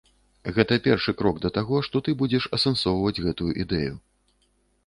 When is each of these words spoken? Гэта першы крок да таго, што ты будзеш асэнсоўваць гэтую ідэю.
Гэта 0.55 0.77
першы 0.87 1.13
крок 1.19 1.37
да 1.43 1.51
таго, 1.57 1.81
што 1.87 2.01
ты 2.07 2.15
будзеш 2.21 2.47
асэнсоўваць 2.59 3.15
гэтую 3.27 3.51
ідэю. 3.67 3.93